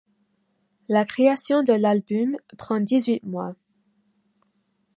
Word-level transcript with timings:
La 0.89 1.05
création 1.05 1.61
de 1.61 1.73
l'album 1.73 2.35
prend 2.57 2.79
dix-huit 2.79 3.21
mois. 3.23 3.53